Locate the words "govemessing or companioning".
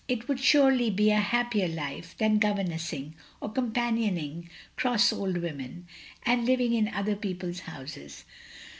2.39-4.49